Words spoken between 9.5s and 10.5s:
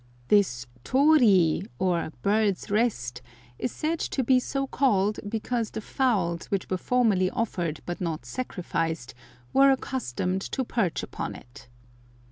were accustomed